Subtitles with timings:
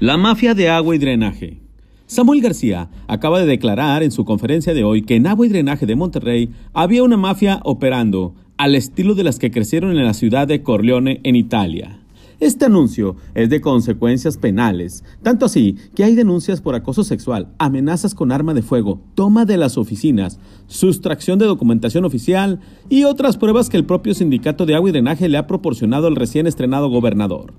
[0.00, 1.60] La mafia de agua y drenaje.
[2.06, 5.86] Samuel García acaba de declarar en su conferencia de hoy que en agua y drenaje
[5.86, 10.46] de Monterrey había una mafia operando al estilo de las que crecieron en la ciudad
[10.46, 11.98] de Corleone, en Italia.
[12.38, 18.14] Este anuncio es de consecuencias penales, tanto así que hay denuncias por acoso sexual, amenazas
[18.14, 20.38] con arma de fuego, toma de las oficinas,
[20.68, 25.28] sustracción de documentación oficial y otras pruebas que el propio sindicato de agua y drenaje
[25.28, 27.52] le ha proporcionado al recién estrenado gobernador.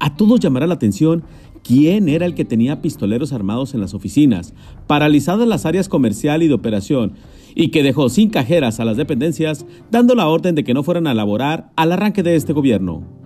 [0.00, 1.24] A todos llamará la atención
[1.62, 4.54] quién era el que tenía pistoleros armados en las oficinas,
[4.86, 7.12] paralizadas las áreas comercial y de operación,
[7.54, 11.06] y que dejó sin cajeras a las dependencias, dando la orden de que no fueran
[11.06, 13.19] a laborar al arranque de este gobierno.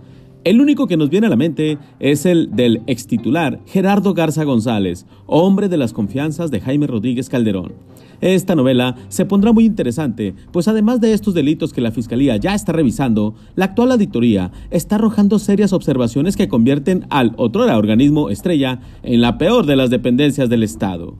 [0.44, 4.44] El único que nos viene a la mente es el del ex titular Gerardo Garza
[4.44, 7.72] González, hombre de las confianzas de Jaime Rodríguez Calderón.
[8.20, 12.54] Esta novela se pondrá muy interesante, pues además de estos delitos que la Fiscalía ya
[12.54, 18.80] está revisando, la actual auditoría está arrojando serias observaciones que convierten al otrora organismo estrella
[19.02, 21.14] en la peor de las dependencias del Estado.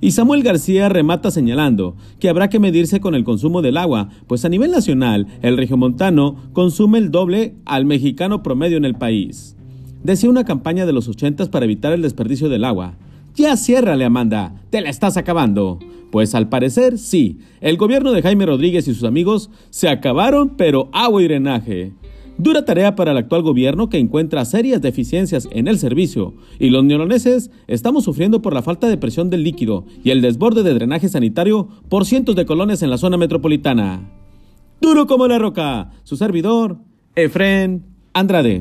[0.00, 4.44] Y Samuel García remata señalando que habrá que medirse con el consumo del agua, pues
[4.44, 9.56] a nivel nacional el regiomontano consume el doble al mexicano promedio en el país.
[10.04, 12.94] Decía una campaña de los ochentas para evitar el desperdicio del agua.
[13.34, 15.80] Ya ciérrale, Amanda, te la estás acabando.
[16.12, 20.88] Pues al parecer sí, el gobierno de Jaime Rodríguez y sus amigos se acabaron, pero
[20.92, 21.92] agua y drenaje.
[22.38, 26.84] Dura tarea para el actual gobierno que encuentra serias deficiencias en el servicio y los
[26.84, 31.08] neoloneses estamos sufriendo por la falta de presión del líquido y el desborde de drenaje
[31.08, 34.08] sanitario por cientos de colonias en la zona metropolitana.
[34.80, 36.78] Duro como la roca, su servidor,
[37.16, 38.60] Efren Andrade.